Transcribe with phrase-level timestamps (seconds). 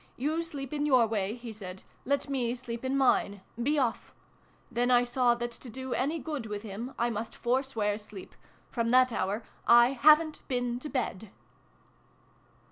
[0.27, 3.41] 'You sleep in your way,' he said:' let me sleep in mine.
[3.61, 4.15] Be off!'
[4.71, 8.33] Then I saw that to do any good with him, I must forswear sleep.
[8.71, 11.29] From that hour I haven t been to bed